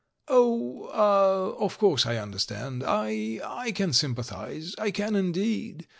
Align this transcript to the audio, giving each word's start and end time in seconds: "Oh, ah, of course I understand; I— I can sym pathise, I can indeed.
"Oh, 0.29 0.89
ah, 0.93 1.55
of 1.63 1.77
course 1.77 2.07
I 2.07 2.15
understand; 2.17 2.83
I— 2.83 3.39
I 3.61 3.71
can 3.71 3.93
sym 3.93 4.15
pathise, 4.15 4.73
I 4.79 4.89
can 4.89 5.15
indeed. 5.15 5.87